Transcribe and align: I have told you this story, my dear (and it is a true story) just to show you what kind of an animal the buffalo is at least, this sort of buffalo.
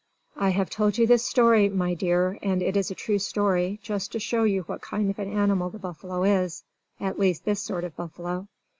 I 0.35 0.49
have 0.49 0.71
told 0.71 0.97
you 0.97 1.05
this 1.05 1.23
story, 1.23 1.69
my 1.69 1.93
dear 1.93 2.39
(and 2.41 2.63
it 2.63 2.75
is 2.75 2.89
a 2.89 2.95
true 2.95 3.19
story) 3.19 3.79
just 3.83 4.11
to 4.13 4.19
show 4.19 4.45
you 4.45 4.63
what 4.63 4.81
kind 4.81 5.11
of 5.11 5.19
an 5.19 5.31
animal 5.31 5.69
the 5.69 5.77
buffalo 5.77 6.23
is 6.23 6.63
at 6.99 7.19
least, 7.19 7.45
this 7.45 7.61
sort 7.61 7.83
of 7.83 7.95
buffalo. 7.95 8.47